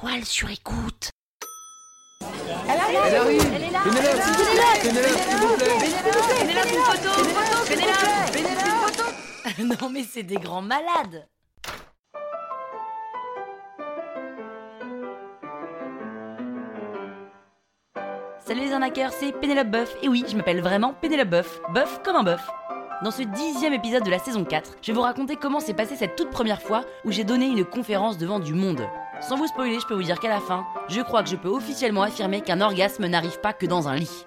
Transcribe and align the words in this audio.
Étoile 0.00 0.24
sur 0.24 0.50
écoute. 0.50 1.10
Elle 2.22 2.80
arrive 3.14 3.52
Elle 3.54 3.64
est 3.64 3.70
là 3.70 3.80
Pénélope 3.84 4.22
Pénélope, 4.82 5.18
s'il 5.18 5.36
vous 5.36 5.56
plaît 5.56 5.76
Pénélope, 6.40 6.68
photo 6.68 7.08
Une 7.18 7.28
photo 7.28 7.64
Pénélope 7.68 8.32
Pénélope, 8.32 9.04
une 9.58 9.74
photo 9.74 9.84
non 9.84 9.90
mais 9.90 10.04
c'est 10.04 10.22
des 10.22 10.36
grands 10.36 10.62
malades. 10.62 11.28
Salut 18.38 18.60
les 18.60 18.72
arnaqueurs, 18.72 19.12
c'est 19.12 19.32
Pénélope 19.32 19.68
Boeuf. 19.68 19.94
Et 20.02 20.08
oui, 20.08 20.24
je 20.26 20.34
m'appelle 20.34 20.62
vraiment 20.62 20.94
Pénélope 20.94 21.28
Boeuf. 21.28 21.60
Boeuf 21.74 22.00
comme 22.02 22.16
un 22.16 22.22
bœuf. 22.22 22.48
Dans 23.04 23.10
ce 23.10 23.22
dixième 23.22 23.74
épisode 23.74 24.04
de 24.04 24.10
la 24.10 24.18
saison 24.18 24.46
4, 24.46 24.78
je 24.80 24.92
vais 24.92 24.96
vous 24.96 25.02
raconter 25.02 25.36
comment 25.36 25.60
s'est 25.60 25.74
passée 25.74 25.96
cette 25.96 26.16
toute 26.16 26.30
première 26.30 26.62
fois 26.62 26.84
où 27.04 27.12
j'ai 27.12 27.24
donné 27.24 27.48
une 27.48 27.66
conférence 27.66 28.16
devant 28.16 28.40
du 28.40 28.54
monde. 28.54 28.88
Sans 29.20 29.36
vous 29.36 29.46
spoiler, 29.46 29.78
je 29.78 29.86
peux 29.86 29.94
vous 29.94 30.02
dire 30.02 30.18
qu'à 30.18 30.30
la 30.30 30.40
fin, 30.40 30.66
je 30.88 31.02
crois 31.02 31.22
que 31.22 31.28
je 31.28 31.36
peux 31.36 31.50
officiellement 31.50 32.02
affirmer 32.02 32.40
qu'un 32.40 32.62
orgasme 32.62 33.06
n'arrive 33.06 33.38
pas 33.40 33.52
que 33.52 33.66
dans 33.66 33.86
un 33.86 33.94
lit. 33.94 34.24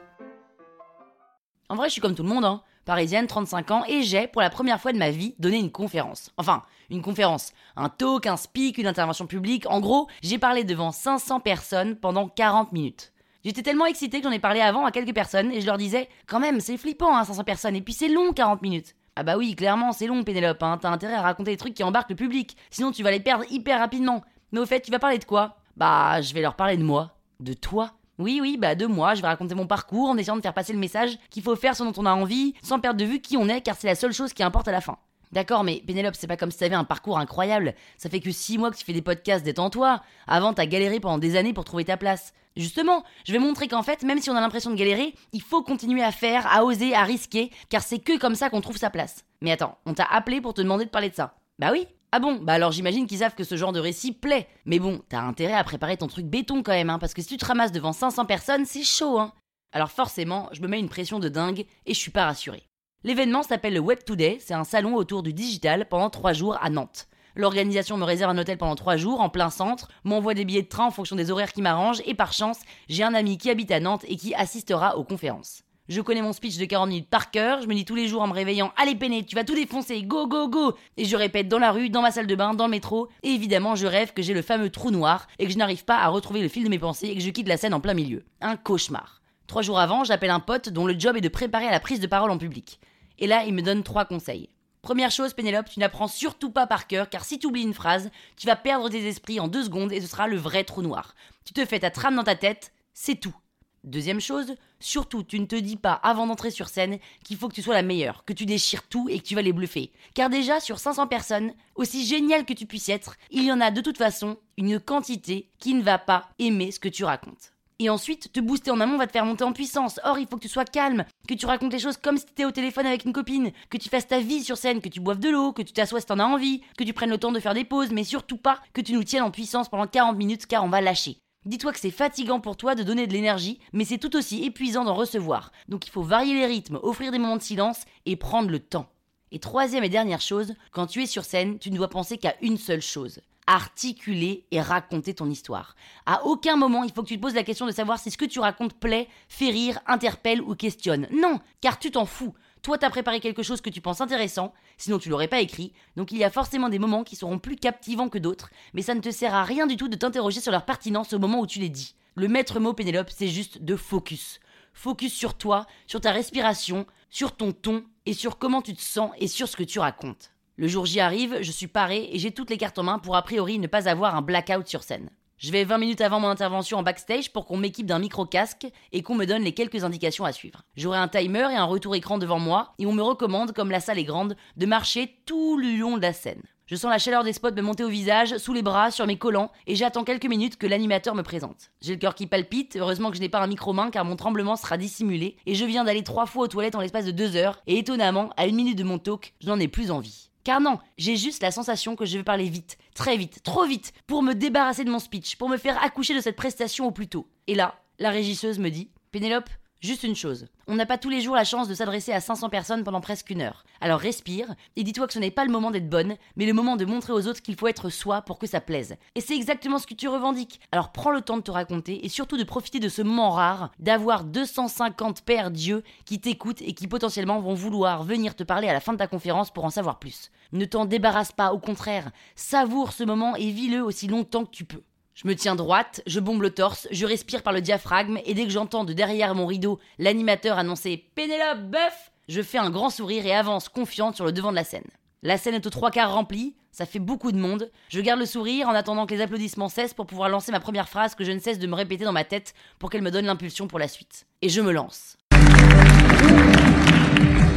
En 1.67 1.75
vrai, 1.75 1.87
je 1.87 1.93
suis 1.93 2.01
comme 2.01 2.13
tout 2.13 2.21
le 2.21 2.29
monde, 2.29 2.45
hein. 2.45 2.61
Parisienne, 2.85 3.25
35 3.25 3.71
ans, 3.71 3.83
et 3.87 4.03
j'ai, 4.03 4.27
pour 4.27 4.41
la 4.41 4.51
première 4.51 4.79
fois 4.79 4.93
de 4.93 4.99
ma 4.99 5.09
vie, 5.09 5.33
donné 5.39 5.57
une 5.57 5.71
conférence. 5.71 6.31
Enfin, 6.37 6.61
une 6.91 7.01
conférence. 7.01 7.53
Un 7.75 7.89
talk, 7.89 8.27
un 8.27 8.37
speak, 8.37 8.77
une 8.77 8.85
intervention 8.85 9.25
publique. 9.25 9.65
En 9.67 9.79
gros, 9.79 10.07
j'ai 10.21 10.37
parlé 10.37 10.63
devant 10.63 10.91
500 10.91 11.39
personnes 11.39 11.95
pendant 11.95 12.27
40 12.27 12.71
minutes. 12.71 13.13
J'étais 13.43 13.63
tellement 13.63 13.87
excitée 13.87 14.19
que 14.19 14.27
j'en 14.27 14.33
ai 14.33 14.39
parlé 14.39 14.61
avant 14.61 14.85
à 14.85 14.91
quelques 14.91 15.15
personnes 15.15 15.51
et 15.51 15.59
je 15.59 15.65
leur 15.65 15.77
disais, 15.77 16.07
quand 16.27 16.39
même, 16.39 16.59
c'est 16.59 16.77
flippant, 16.77 17.17
hein, 17.17 17.23
500 17.23 17.43
personnes, 17.43 17.75
et 17.75 17.81
puis 17.81 17.93
c'est 17.93 18.09
long 18.09 18.31
40 18.31 18.61
minutes. 18.61 18.95
Ah 19.15 19.23
bah 19.23 19.37
oui, 19.37 19.55
clairement, 19.55 19.91
c'est 19.91 20.07
long, 20.07 20.23
Pénélope, 20.23 20.61
hein, 20.63 20.77
t'as 20.81 20.89
intérêt 20.89 21.13
à 21.13 21.21
raconter 21.21 21.51
des 21.51 21.57
trucs 21.57 21.73
qui 21.73 21.83
embarquent 21.83 22.09
le 22.09 22.15
public, 22.15 22.57
sinon 22.69 22.91
tu 22.91 23.03
vas 23.03 23.11
les 23.11 23.19
perdre 23.19 23.45
hyper 23.49 23.79
rapidement. 23.79 24.23
Mais 24.53 24.59
au 24.59 24.65
fait, 24.65 24.79
tu 24.79 24.91
vas 24.91 24.99
parler 24.99 25.17
de 25.17 25.25
quoi? 25.25 25.57
Bah, 25.75 26.21
je 26.21 26.33
vais 26.33 26.41
leur 26.41 26.55
parler 26.55 26.77
de 26.77 26.83
moi. 26.83 27.17
De 27.41 27.53
toi 27.53 27.91
oui, 28.19 28.37
oui, 28.39 28.57
bah 28.57 28.75
de 28.75 28.85
moi, 28.85 29.15
je 29.15 29.23
vais 29.23 29.27
raconter 29.27 29.55
mon 29.55 29.65
parcours 29.65 30.07
en 30.07 30.17
essayant 30.17 30.35
de 30.35 30.41
faire 30.41 30.53
passer 30.53 30.71
le 30.71 30.77
message 30.77 31.17
qu'il 31.31 31.41
faut 31.41 31.55
faire 31.55 31.75
ce 31.75 31.81
dont 31.81 31.93
on 31.97 32.05
a 32.05 32.13
envie, 32.13 32.53
sans 32.61 32.79
perdre 32.79 32.99
de 32.99 33.05
vue 33.05 33.19
qui 33.19 33.37
on 33.37 33.49
est, 33.49 33.61
car 33.61 33.75
c'est 33.75 33.87
la 33.87 33.95
seule 33.95 34.13
chose 34.13 34.33
qui 34.33 34.43
importe 34.43 34.67
à 34.67 34.71
la 34.71 34.81
fin. 34.81 34.99
D'accord, 35.31 35.63
mais 35.63 35.81
Pénélope, 35.85 36.13
c'est 36.15 36.27
pas 36.27 36.37
comme 36.37 36.51
si 36.51 36.59
t'avais 36.59 36.75
un 36.75 36.83
parcours 36.83 37.17
incroyable. 37.17 37.73
Ça 37.97 38.11
fait 38.11 38.19
que 38.19 38.31
6 38.31 38.59
mois 38.59 38.69
que 38.69 38.77
tu 38.77 38.85
fais 38.85 38.93
des 38.93 39.01
podcasts, 39.01 39.43
détends-toi. 39.43 39.99
Avant, 40.27 40.53
t'as 40.53 40.67
galéré 40.67 40.99
pendant 40.99 41.17
des 41.17 41.35
années 41.35 41.53
pour 41.53 41.65
trouver 41.65 41.85
ta 41.85 41.97
place. 41.97 42.33
Justement, 42.55 43.03
je 43.25 43.33
vais 43.33 43.39
montrer 43.39 43.67
qu'en 43.67 43.81
fait, 43.81 44.03
même 44.03 44.21
si 44.21 44.29
on 44.29 44.35
a 44.35 44.41
l'impression 44.41 44.69
de 44.69 44.75
galérer, 44.75 45.15
il 45.31 45.41
faut 45.41 45.63
continuer 45.63 46.03
à 46.03 46.11
faire, 46.11 46.45
à 46.55 46.63
oser, 46.63 46.93
à 46.93 47.03
risquer, 47.03 47.49
car 47.69 47.81
c'est 47.81 47.97
que 47.97 48.19
comme 48.19 48.35
ça 48.35 48.51
qu'on 48.51 48.61
trouve 48.61 48.77
sa 48.77 48.91
place. 48.91 49.25
Mais 49.41 49.51
attends, 49.51 49.79
on 49.87 49.95
t'a 49.95 50.05
appelé 50.05 50.39
pour 50.39 50.53
te 50.53 50.61
demander 50.61 50.85
de 50.85 50.91
parler 50.91 51.09
de 51.09 51.15
ça. 51.15 51.33
Bah 51.57 51.69
oui, 51.71 51.87
ah 52.15 52.19
bon? 52.19 52.35
Bah 52.35 52.53
alors 52.53 52.71
j'imagine 52.71 53.07
qu'ils 53.07 53.17
savent 53.17 53.33
que 53.33 53.43
ce 53.43 53.57
genre 53.57 53.71
de 53.71 53.79
récit 53.79 54.11
plaît. 54.11 54.47
Mais 54.65 54.77
bon, 54.77 55.01
t'as 55.09 55.21
intérêt 55.21 55.55
à 55.55 55.63
préparer 55.63 55.97
ton 55.97 56.05
truc 56.05 56.27
béton 56.27 56.61
quand 56.61 56.71
même, 56.71 56.91
hein, 56.91 56.99
parce 56.99 57.15
que 57.15 57.23
si 57.23 57.29
tu 57.29 57.37
te 57.37 57.45
ramasses 57.45 57.71
devant 57.71 57.91
500 57.91 58.25
personnes, 58.25 58.67
c'est 58.67 58.83
chaud, 58.83 59.17
hein. 59.17 59.33
Alors 59.71 59.89
forcément, 59.89 60.47
je 60.51 60.61
me 60.61 60.67
mets 60.67 60.79
une 60.79 60.89
pression 60.89 61.17
de 61.17 61.27
dingue 61.27 61.65
et 61.87 61.93
je 61.95 61.99
suis 61.99 62.11
pas 62.11 62.25
rassurée. 62.25 62.69
L'événement 63.03 63.41
s'appelle 63.41 63.73
le 63.73 63.79
Web 63.79 64.03
Today, 64.05 64.37
c'est 64.39 64.53
un 64.53 64.63
salon 64.63 64.93
autour 64.93 65.23
du 65.23 65.33
digital 65.33 65.89
pendant 65.89 66.11
3 66.11 66.33
jours 66.33 66.55
à 66.61 66.69
Nantes. 66.69 67.07
L'organisation 67.35 67.97
me 67.97 68.03
réserve 68.03 68.29
un 68.29 68.37
hôtel 68.37 68.59
pendant 68.59 68.75
3 68.75 68.95
jours 68.95 69.19
en 69.19 69.29
plein 69.29 69.49
centre, 69.49 69.89
m'envoie 70.03 70.35
des 70.35 70.45
billets 70.45 70.61
de 70.61 70.67
train 70.67 70.85
en 70.85 70.91
fonction 70.91 71.15
des 71.15 71.31
horaires 71.31 71.51
qui 71.51 71.63
m'arrangent 71.63 72.03
et 72.05 72.13
par 72.13 72.31
chance, 72.31 72.59
j'ai 72.89 73.03
un 73.03 73.15
ami 73.15 73.39
qui 73.39 73.49
habite 73.49 73.71
à 73.71 73.79
Nantes 73.79 74.05
et 74.07 74.17
qui 74.17 74.35
assistera 74.35 74.97
aux 74.97 75.03
conférences. 75.03 75.63
Je 75.89 75.99
connais 75.99 76.21
mon 76.21 76.31
speech 76.31 76.57
de 76.57 76.63
40 76.63 76.87
minutes 76.87 77.09
par 77.09 77.29
cœur, 77.29 77.61
je 77.61 77.67
me 77.67 77.73
dis 77.73 77.83
tous 77.83 77.95
les 77.95 78.07
jours 78.07 78.21
en 78.21 78.27
me 78.27 78.33
réveillant 78.33 78.71
Allez 78.77 78.95
Péné, 78.95 79.25
tu 79.25 79.35
vas 79.35 79.43
tout 79.43 79.53
défoncer, 79.53 80.01
go 80.03 80.27
go 80.27 80.47
go 80.47 80.77
Et 80.95 81.03
je 81.03 81.17
répète 81.17 81.49
dans 81.49 81.59
la 81.59 81.73
rue, 81.73 81.89
dans 81.89 82.01
ma 82.01 82.11
salle 82.11 82.25
de 82.25 82.35
bain, 82.35 82.53
dans 82.53 82.67
le 82.67 82.71
métro, 82.71 83.09
et 83.21 83.31
évidemment 83.31 83.75
je 83.75 83.85
rêve 83.85 84.13
que 84.13 84.21
j'ai 84.21 84.33
le 84.33 84.41
fameux 84.41 84.69
trou 84.69 84.91
noir 84.91 85.27
et 85.39 85.45
que 85.45 85.51
je 85.51 85.57
n'arrive 85.57 85.83
pas 85.83 85.97
à 85.97 86.07
retrouver 86.07 86.41
le 86.41 86.47
fil 86.47 86.63
de 86.63 86.69
mes 86.69 86.79
pensées 86.79 87.07
et 87.07 87.15
que 87.15 87.21
je 87.21 87.29
quitte 87.31 87.49
la 87.49 87.57
scène 87.57 87.73
en 87.73 87.81
plein 87.81 87.93
milieu. 87.93 88.23
Un 88.39 88.55
cauchemar. 88.55 89.21
Trois 89.47 89.61
jours 89.61 89.77
avant, 89.77 90.05
j'appelle 90.05 90.29
un 90.29 90.39
pote 90.39 90.69
dont 90.69 90.87
le 90.87 90.97
job 90.97 91.17
est 91.17 91.21
de 91.21 91.27
préparer 91.27 91.67
à 91.67 91.71
la 91.71 91.81
prise 91.81 91.99
de 91.99 92.07
parole 92.07 92.31
en 92.31 92.37
public. 92.37 92.79
Et 93.19 93.27
là, 93.27 93.43
il 93.45 93.53
me 93.53 93.61
donne 93.61 93.83
trois 93.83 94.05
conseils. 94.05 94.47
Première 94.83 95.11
chose, 95.11 95.33
Pénélope, 95.33 95.69
tu 95.69 95.81
n'apprends 95.81 96.07
surtout 96.07 96.49
pas 96.49 96.65
par 96.65 96.87
cœur, 96.87 97.09
car 97.09 97.25
si 97.25 97.39
tu 97.39 97.47
oublies 97.47 97.63
une 97.63 97.73
phrase, 97.73 98.09
tu 98.37 98.47
vas 98.47 98.55
perdre 98.55 98.89
tes 98.89 99.05
esprits 99.05 99.41
en 99.41 99.49
deux 99.49 99.63
secondes 99.65 99.91
et 99.91 99.99
ce 99.99 100.07
sera 100.07 100.27
le 100.27 100.37
vrai 100.37 100.63
trou 100.63 100.81
noir. 100.81 101.13
Tu 101.43 101.53
te 101.53 101.65
fais 101.65 101.79
ta 101.79 101.91
trame 101.91 102.15
dans 102.15 102.23
ta 102.23 102.35
tête, 102.35 102.71
c'est 102.93 103.15
tout. 103.19 103.35
Deuxième 103.83 104.21
chose, 104.21 104.55
surtout, 104.79 105.23
tu 105.23 105.37
ne 105.41 105.45
te 105.45 105.57
dis 105.57 105.75
pas 105.75 105.91
avant 105.91 106.25
d'entrer 106.25 106.51
sur 106.51 106.69
scène 106.69 106.99
qu'il 107.25 107.35
faut 107.35 107.49
que 107.49 107.53
tu 107.53 107.61
sois 107.61 107.73
la 107.73 107.81
meilleure, 107.81 108.23
que 108.23 108.31
tu 108.31 108.45
déchires 108.45 108.87
tout 108.87 109.09
et 109.09 109.19
que 109.19 109.25
tu 109.25 109.35
vas 109.35 109.41
les 109.41 109.51
bluffer. 109.51 109.91
Car 110.13 110.29
déjà, 110.29 110.61
sur 110.61 110.79
500 110.79 111.07
personnes, 111.07 111.53
aussi 111.75 112.05
génial 112.05 112.45
que 112.45 112.53
tu 112.53 112.65
puisses 112.65 112.87
être, 112.87 113.17
il 113.29 113.43
y 113.43 113.51
en 113.51 113.59
a 113.59 113.71
de 113.71 113.81
toute 113.81 113.97
façon 113.97 114.37
une 114.55 114.79
quantité 114.79 115.49
qui 115.59 115.73
ne 115.73 115.83
va 115.83 115.97
pas 115.97 116.29
aimer 116.39 116.71
ce 116.71 116.79
que 116.79 116.87
tu 116.87 117.03
racontes. 117.03 117.51
Et 117.79 117.89
ensuite, 117.89 118.31
te 118.31 118.39
booster 118.39 118.71
en 118.71 118.79
amont 118.79 118.97
va 118.97 119.07
te 119.07 119.11
faire 119.11 119.25
monter 119.25 119.43
en 119.43 119.51
puissance. 119.51 119.99
Or, 120.05 120.17
il 120.17 120.27
faut 120.27 120.37
que 120.37 120.43
tu 120.43 120.47
sois 120.47 120.63
calme, 120.63 121.03
que 121.27 121.33
tu 121.33 121.45
racontes 121.45 121.73
les 121.73 121.79
choses 121.79 121.97
comme 121.97 122.17
si 122.17 122.25
tu 122.25 122.31
étais 122.31 122.45
au 122.45 122.51
téléphone 122.51 122.85
avec 122.85 123.03
une 123.03 123.11
copine, 123.11 123.51
que 123.69 123.77
tu 123.77 123.89
fasses 123.89 124.07
ta 124.07 124.21
vie 124.21 124.45
sur 124.45 124.55
scène, 124.55 124.79
que 124.79 124.87
tu 124.87 125.01
boives 125.01 125.19
de 125.19 125.29
l'eau, 125.29 125.51
que 125.51 125.61
tu 125.61 125.73
t'assoies 125.73 125.99
si 125.99 126.05
t'en 126.05 126.19
as 126.19 126.25
envie, 126.25 126.61
que 126.77 126.85
tu 126.85 126.93
prennes 126.93 127.09
le 127.09 127.17
temps 127.17 127.33
de 127.33 127.39
faire 127.41 127.53
des 127.53 127.65
pauses, 127.65 127.91
mais 127.91 128.05
surtout 128.05 128.37
pas 128.37 128.59
que 128.71 128.79
tu 128.79 128.93
nous 128.93 129.03
tiennes 129.03 129.23
en 129.23 129.31
puissance 129.31 129.67
pendant 129.67 129.87
40 129.87 130.15
minutes 130.15 130.45
car 130.45 130.63
on 130.63 130.69
va 130.69 130.79
lâcher. 130.79 131.17
Dis-toi 131.45 131.73
que 131.73 131.79
c'est 131.79 131.91
fatigant 131.91 132.39
pour 132.39 132.55
toi 132.55 132.73
de 132.73 132.83
donner 132.83 133.05
de 133.05 133.13
l'énergie, 133.13 133.59
mais 133.73 133.83
c'est 133.83 133.97
tout 133.97 134.15
aussi 134.15 134.43
épuisant 134.43 134.85
d'en 134.85 134.93
recevoir. 134.93 135.51
Donc 135.67 135.85
il 135.85 135.89
faut 135.89 136.01
varier 136.01 136.35
les 136.35 136.45
rythmes, 136.45 136.79
offrir 136.81 137.11
des 137.11 137.19
moments 137.19 137.37
de 137.37 137.41
silence 137.41 137.85
et 138.05 138.15
prendre 138.15 138.49
le 138.49 138.59
temps. 138.59 138.87
Et 139.31 139.39
troisième 139.39 139.83
et 139.83 139.89
dernière 139.89 140.21
chose, 140.21 140.53
quand 140.71 140.87
tu 140.87 141.01
es 141.03 141.07
sur 141.07 141.25
scène, 141.25 141.59
tu 141.59 141.71
ne 141.71 141.75
dois 141.75 141.89
penser 141.89 142.17
qu'à 142.17 142.35
une 142.41 142.57
seule 142.57 142.81
chose. 142.81 143.19
Articuler 143.47 144.45
et 144.51 144.61
raconter 144.61 145.13
ton 145.13 145.29
histoire. 145.29 145.75
À 146.05 146.25
aucun 146.25 146.55
moment, 146.55 146.83
il 146.83 146.91
faut 146.91 147.03
que 147.03 147.07
tu 147.07 147.17
te 147.17 147.21
poses 147.21 147.35
la 147.35 147.43
question 147.43 147.65
de 147.65 147.71
savoir 147.71 147.99
si 147.99 148.11
ce 148.11 148.17
que 148.17 148.25
tu 148.25 148.39
racontes 148.39 148.73
plaît, 148.73 149.07
fait 149.27 149.49
rire, 149.49 149.79
interpelle 149.85 150.41
ou 150.41 150.55
questionne. 150.55 151.07
Non, 151.11 151.39
car 151.61 151.79
tu 151.79 151.91
t'en 151.91 152.05
fous. 152.05 152.33
Toi, 152.61 152.77
t'as 152.77 152.89
préparé 152.89 153.19
quelque 153.19 153.43
chose 153.43 153.59
que 153.59 153.69
tu 153.69 153.81
penses 153.81 153.99
intéressant, 153.99 154.53
sinon 154.77 154.97
tu 154.97 155.09
l'aurais 155.09 155.27
pas 155.27 155.41
écrit, 155.41 155.73
donc 155.97 156.13
il 156.13 156.17
y 156.17 156.23
a 156.23 156.29
forcément 156.29 156.69
des 156.69 156.79
moments 156.79 157.03
qui 157.03 157.17
seront 157.17 157.37
plus 157.37 157.57
captivants 157.57 158.07
que 158.07 158.17
d'autres, 158.17 158.49
mais 158.73 158.81
ça 158.81 158.95
ne 158.95 159.01
te 159.01 159.11
sert 159.11 159.35
à 159.35 159.43
rien 159.43 159.67
du 159.67 159.75
tout 159.75 159.89
de 159.89 159.97
t'interroger 159.97 160.39
sur 160.39 160.53
leur 160.53 160.63
pertinence 160.63 161.11
au 161.11 161.19
moment 161.19 161.41
où 161.41 161.47
tu 161.47 161.59
les 161.59 161.67
dis. 161.67 161.95
Le 162.15 162.29
maître 162.29 162.61
mot 162.61 162.73
Pénélope, 162.73 163.09
c'est 163.09 163.27
juste 163.27 163.61
de 163.61 163.75
focus. 163.75 164.39
Focus 164.73 165.13
sur 165.13 165.33
toi, 165.33 165.65
sur 165.87 165.99
ta 165.99 166.13
respiration, 166.13 166.85
sur 167.09 167.35
ton 167.35 167.51
ton, 167.51 167.83
et 168.05 168.13
sur 168.13 168.37
comment 168.37 168.61
tu 168.61 168.73
te 168.73 168.81
sens 168.81 169.11
et 169.17 169.27
sur 169.27 169.47
ce 169.47 169.57
que 169.57 169.63
tu 169.63 169.79
racontes. 169.79 170.31
Le 170.55 170.67
jour 170.67 170.85
J 170.85 170.99
arrive, 170.99 171.39
je 171.41 171.51
suis 171.51 171.65
paré 171.65 172.09
et 172.11 172.19
j'ai 172.19 172.29
toutes 172.29 172.51
les 172.51 172.57
cartes 172.57 172.77
en 172.77 172.83
main 172.83 172.99
pour 172.99 173.15
a 173.15 173.23
priori 173.23 173.57
ne 173.57 173.65
pas 173.65 173.89
avoir 173.89 174.15
un 174.15 174.21
blackout 174.21 174.67
sur 174.67 174.83
scène. 174.83 175.09
Je 175.39 175.51
vais 175.51 175.63
20 175.63 175.79
minutes 175.79 176.01
avant 176.01 176.19
mon 176.19 176.27
intervention 176.27 176.77
en 176.77 176.83
backstage 176.83 177.33
pour 177.33 177.47
qu'on 177.47 177.57
m'équipe 177.57 177.87
d'un 177.87 177.97
micro-casque 177.97 178.67
et 178.91 179.01
qu'on 179.01 179.15
me 179.15 179.25
donne 179.25 179.41
les 179.41 179.53
quelques 179.53 179.83
indications 179.83 180.25
à 180.25 180.31
suivre. 180.31 180.61
J'aurai 180.75 180.99
un 180.99 181.07
timer 181.07 181.47
et 181.51 181.55
un 181.55 181.63
retour 181.63 181.95
écran 181.95 182.19
devant 182.19 182.37
moi 182.37 182.75
et 182.77 182.85
on 182.85 182.93
me 182.93 183.01
recommande, 183.01 183.53
comme 183.53 183.71
la 183.71 183.79
salle 183.79 183.97
est 183.97 184.03
grande, 184.03 184.37
de 184.55 184.65
marcher 184.67 185.15
tout 185.25 185.57
le 185.57 185.75
long 185.75 185.97
de 185.97 186.03
la 186.03 186.13
scène. 186.13 186.43
Je 186.67 186.75
sens 186.75 186.91
la 186.91 186.99
chaleur 186.99 187.23
des 187.23 187.33
spots 187.33 187.51
me 187.55 187.61
monter 187.63 187.83
au 187.83 187.89
visage, 187.89 188.37
sous 188.37 188.53
les 188.53 188.61
bras, 188.61 188.91
sur 188.91 189.07
mes 189.07 189.17
collants, 189.17 189.51
et 189.65 189.75
j'attends 189.75 190.03
quelques 190.03 190.27
minutes 190.27 190.57
que 190.57 190.67
l'animateur 190.67 191.15
me 191.15 191.23
présente. 191.23 191.71
J'ai 191.81 191.93
le 191.93 191.99
cœur 191.99 192.13
qui 192.13 192.27
palpite, 192.27 192.77
heureusement 192.79 193.09
que 193.09 193.17
je 193.17 193.21
n'ai 193.21 193.27
pas 193.27 193.41
un 193.41 193.47
micro-main 193.47 193.89
car 193.89 194.05
mon 194.05 194.15
tremblement 194.15 194.55
sera 194.55 194.77
dissimulé, 194.77 195.35
et 195.47 195.55
je 195.55 195.65
viens 195.65 195.83
d'aller 195.83 196.03
trois 196.03 196.27
fois 196.27 196.45
aux 196.45 196.47
toilettes 196.47 196.75
en 196.75 196.81
l'espace 196.81 197.05
de 197.05 197.11
deux 197.11 197.35
heures, 197.35 197.59
et 197.65 197.79
étonnamment, 197.79 198.29
à 198.37 198.45
une 198.45 198.55
minute 198.55 198.77
de 198.77 198.83
mon 198.83 198.99
talk, 198.99 199.33
je 199.41 199.47
n'en 199.47 199.59
ai 199.59 199.67
plus 199.67 199.91
envie. 199.91 200.29
Car 200.43 200.59
non, 200.59 200.79
j'ai 200.97 201.15
juste 201.15 201.41
la 201.41 201.51
sensation 201.51 201.95
que 201.95 202.05
je 202.05 202.17
vais 202.17 202.23
parler 202.23 202.49
vite, 202.49 202.77
très 202.95 203.15
vite, 203.15 203.43
trop 203.43 203.65
vite, 203.65 203.93
pour 204.07 204.23
me 204.23 204.33
débarrasser 204.33 204.83
de 204.83 204.91
mon 204.91 204.99
speech, 204.99 205.37
pour 205.37 205.47
me 205.47 205.57
faire 205.57 205.81
accoucher 205.81 206.15
de 206.15 206.21
cette 206.21 206.35
prestation 206.35 206.87
au 206.87 206.91
plus 206.91 207.07
tôt. 207.07 207.27
Et 207.47 207.55
là, 207.55 207.75
la 207.99 208.09
régisseuse 208.09 208.59
me 208.59 208.69
dit 208.69 208.89
Pénélope, 209.11 209.49
Juste 209.83 210.03
une 210.03 210.15
chose, 210.15 210.45
on 210.67 210.75
n'a 210.75 210.85
pas 210.85 210.97
tous 210.97 211.09
les 211.09 211.19
jours 211.19 211.35
la 211.35 211.43
chance 211.43 211.67
de 211.67 211.73
s'adresser 211.73 212.13
à 212.13 212.21
500 212.21 212.47
personnes 212.47 212.85
pendant 212.85 213.01
presque 213.01 213.29
une 213.31 213.41
heure. 213.41 213.65
Alors 213.81 213.99
respire 213.99 214.55
et 214.77 214.83
dis-toi 214.85 215.07
que 215.07 215.13
ce 215.13 215.19
n'est 215.19 215.29
pas 215.29 215.43
le 215.43 215.51
moment 215.51 215.71
d'être 215.71 215.89
bonne, 215.89 216.15
mais 216.37 216.45
le 216.45 216.53
moment 216.53 216.77
de 216.77 216.85
montrer 216.85 217.11
aux 217.11 217.27
autres 217.27 217.41
qu'il 217.41 217.57
faut 217.57 217.67
être 217.67 217.89
soi 217.89 218.21
pour 218.21 218.39
que 218.39 218.47
ça 218.47 218.61
plaise. 218.61 218.95
Et 219.15 219.19
c'est 219.19 219.35
exactement 219.35 219.79
ce 219.79 219.85
que 219.85 219.93
tu 219.93 220.07
revendiques. 220.07 220.61
Alors 220.71 220.93
prends 220.93 221.11
le 221.11 221.19
temps 221.19 221.35
de 221.35 221.41
te 221.41 221.51
raconter 221.51 222.05
et 222.05 222.07
surtout 222.07 222.37
de 222.37 222.45
profiter 222.45 222.79
de 222.79 222.87
ce 222.87 223.01
moment 223.01 223.31
rare 223.31 223.71
d'avoir 223.77 224.23
250 224.23 225.23
pères 225.23 225.51
dieux 225.51 225.83
qui 226.05 226.21
t'écoutent 226.21 226.61
et 226.61 226.75
qui 226.75 226.87
potentiellement 226.87 227.41
vont 227.41 227.53
vouloir 227.53 228.05
venir 228.05 228.37
te 228.37 228.43
parler 228.43 228.69
à 228.69 228.73
la 228.73 228.79
fin 228.79 228.93
de 228.93 228.99
ta 228.99 229.07
conférence 229.07 229.51
pour 229.51 229.65
en 229.65 229.69
savoir 229.69 229.99
plus. 229.99 230.31
Ne 230.53 230.63
t'en 230.63 230.85
débarrasse 230.85 231.33
pas, 231.33 231.51
au 231.51 231.59
contraire, 231.59 232.11
savoure 232.37 232.93
ce 232.93 233.03
moment 233.03 233.35
et 233.35 233.51
vis-le 233.51 233.83
aussi 233.83 234.07
longtemps 234.07 234.45
que 234.45 234.51
tu 234.51 234.63
peux. 234.63 234.83
Je 235.23 235.29
me 235.29 235.35
tiens 235.35 235.55
droite, 235.55 236.01
je 236.05 236.19
bombe 236.19 236.41
le 236.41 236.49
torse, 236.49 236.85
je 236.91 237.05
respire 237.05 237.43
par 237.43 237.53
le 237.53 237.61
diaphragme 237.61 238.19
et 238.25 238.33
dès 238.33 238.43
que 238.43 238.49
j'entends 238.49 238.83
de 238.83 238.91
derrière 238.91 239.35
mon 239.35 239.45
rideau 239.45 239.79
l'animateur 239.97 240.57
annoncer 240.57 241.05
Pénélope 241.15 241.61
Bœuf, 241.69 242.11
je 242.27 242.41
fais 242.41 242.57
un 242.57 242.69
grand 242.69 242.89
sourire 242.89 243.25
et 243.25 243.33
avance 243.33 243.69
confiante 243.69 244.17
sur 244.17 244.25
le 244.25 244.33
devant 244.33 244.51
de 244.51 244.57
la 244.57 244.65
scène. 244.65 244.83
La 245.21 245.37
scène 245.37 245.53
est 245.53 245.65
aux 245.65 245.69
trois 245.69 245.91
quarts 245.91 246.13
remplie, 246.13 246.55
ça 246.73 246.85
fait 246.85 246.99
beaucoup 246.99 247.31
de 247.31 247.37
monde. 247.37 247.71
Je 247.87 248.01
garde 248.01 248.19
le 248.19 248.25
sourire 248.25 248.67
en 248.67 248.73
attendant 248.73 249.05
que 249.05 249.13
les 249.13 249.21
applaudissements 249.21 249.69
cessent 249.69 249.93
pour 249.93 250.07
pouvoir 250.07 250.27
lancer 250.27 250.51
ma 250.51 250.59
première 250.59 250.89
phrase 250.89 251.15
que 251.15 251.23
je 251.23 251.31
ne 251.31 251.39
cesse 251.39 251.57
de 251.57 251.67
me 251.67 251.75
répéter 251.75 252.03
dans 252.03 252.11
ma 252.11 252.25
tête 252.25 252.53
pour 252.77 252.89
qu'elle 252.89 253.01
me 253.01 253.11
donne 253.11 253.25
l'impulsion 253.25 253.67
pour 253.67 253.79
la 253.79 253.87
suite. 253.87 254.25
Et 254.41 254.49
je 254.49 254.59
me 254.59 254.73
lance. 254.73 255.15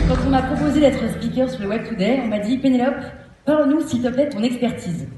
Quand 0.08 0.18
on 0.24 0.30
m'a 0.30 0.42
proposé 0.42 0.78
d'être 0.78 1.02
speaker 1.16 1.50
sur 1.50 1.62
le 1.62 1.68
Web 1.68 1.88
Today, 1.88 2.20
on 2.22 2.28
m'a 2.28 2.38
dit 2.38 2.58
Pénélope, 2.58 3.02
parle-nous 3.44 3.88
s'il 3.88 4.02
te 4.02 4.08
plaît 4.08 4.26
de 4.26 4.32
ton 4.32 4.44
expertise. 4.44 5.08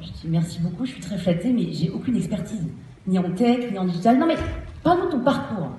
Je 0.00 0.06
dis 0.06 0.28
merci 0.28 0.60
beaucoup, 0.60 0.84
je 0.84 0.92
suis 0.92 1.00
très 1.00 1.18
flattée, 1.18 1.52
mais 1.52 1.72
j'ai 1.72 1.90
aucune 1.90 2.16
expertise, 2.16 2.66
ni 3.06 3.18
en 3.18 3.30
tech, 3.32 3.70
ni 3.70 3.78
en 3.78 3.84
digital. 3.84 4.18
Non 4.18 4.26
mais, 4.26 4.36
parle-nous 4.82 5.06
de 5.06 5.12
ton 5.12 5.20
parcours. 5.20 5.70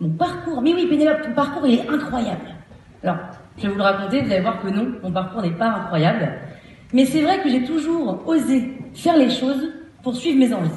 Mon 0.00 0.10
parcours, 0.10 0.62
mais 0.62 0.74
oui 0.74 0.86
Pénélope, 0.88 1.22
ton 1.22 1.34
parcours 1.34 1.66
il 1.66 1.74
est 1.74 1.88
incroyable. 1.88 2.56
Alors, 3.02 3.16
je 3.56 3.62
vais 3.62 3.68
vous 3.68 3.76
le 3.76 3.82
raconter, 3.82 4.22
vous 4.22 4.32
allez 4.32 4.40
voir 4.40 4.60
que 4.60 4.68
non, 4.68 4.94
mon 5.02 5.12
parcours 5.12 5.42
n'est 5.42 5.50
pas 5.52 5.68
incroyable. 5.68 6.32
Mais 6.92 7.04
c'est 7.04 7.22
vrai 7.22 7.40
que 7.42 7.48
j'ai 7.48 7.64
toujours 7.64 8.22
osé 8.26 8.76
faire 8.94 9.16
les 9.16 9.30
choses 9.30 9.70
pour 10.02 10.16
suivre 10.16 10.38
mes 10.38 10.52
envies. 10.52 10.70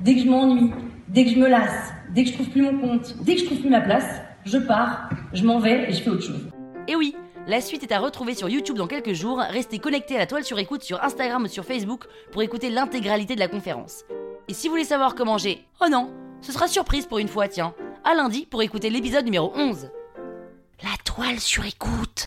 Dès 0.00 0.14
que 0.14 0.20
je 0.22 0.28
m'ennuie, 0.28 0.72
dès 1.08 1.24
que 1.24 1.30
je 1.30 1.38
me 1.38 1.48
lasse, 1.48 1.92
dès 2.14 2.24
que 2.24 2.30
je 2.30 2.34
trouve 2.34 2.50
plus 2.50 2.62
mon 2.62 2.78
compte, 2.78 3.16
dès 3.24 3.34
que 3.34 3.40
je 3.40 3.46
trouve 3.46 3.60
plus 3.60 3.70
ma 3.70 3.80
place, 3.80 4.20
je 4.44 4.58
pars, 4.58 5.08
je 5.32 5.44
m'en 5.44 5.58
vais 5.58 5.88
et 5.88 5.92
je 5.92 6.02
fais 6.02 6.10
autre 6.10 6.22
chose. 6.22 6.48
Et 6.88 6.96
oui, 6.96 7.14
la 7.48 7.62
suite 7.62 7.82
est 7.82 7.92
à 7.92 7.98
retrouver 7.98 8.34
sur 8.34 8.48
YouTube 8.48 8.76
dans 8.76 8.86
quelques 8.86 9.14
jours. 9.14 9.38
Restez 9.38 9.78
connectés 9.78 10.16
à 10.16 10.18
la 10.18 10.26
toile 10.26 10.44
sur 10.44 10.58
écoute 10.58 10.82
sur 10.82 11.02
Instagram 11.02 11.44
ou 11.44 11.48
sur 11.48 11.64
Facebook 11.64 12.04
pour 12.30 12.42
écouter 12.42 12.68
l'intégralité 12.68 13.34
de 13.34 13.40
la 13.40 13.48
conférence. 13.48 14.04
Et 14.48 14.54
si 14.54 14.68
vous 14.68 14.72
voulez 14.72 14.84
savoir 14.84 15.14
comment 15.14 15.38
j'ai... 15.38 15.66
Oh 15.80 15.88
non, 15.90 16.12
ce 16.42 16.52
sera 16.52 16.68
surprise 16.68 17.06
pour 17.06 17.18
une 17.18 17.28
fois, 17.28 17.48
tiens. 17.48 17.74
À 18.04 18.14
lundi 18.14 18.44
pour 18.44 18.62
écouter 18.62 18.90
l'épisode 18.90 19.24
numéro 19.24 19.50
11. 19.56 19.90
La 20.82 20.90
toile 21.04 21.40
sur 21.40 21.64
écoute. 21.64 22.26